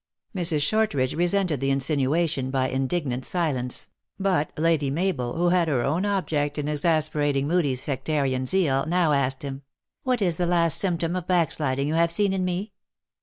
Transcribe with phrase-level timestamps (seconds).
[0.35, 0.63] Mrs.
[0.63, 3.87] Shortridge resented the insinuation by indig nant silence;
[4.19, 9.13] but Lady Mabel, who had her own object in exasperating Moodie s sectarian zeal, now
[9.13, 9.61] asked him:"
[10.03, 12.71] What is the last symptom of back sliding you have seen in me